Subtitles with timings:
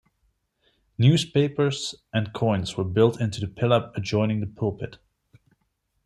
[0.97, 4.97] Newspapers and coins were built into the pillar adjoining the pulpit.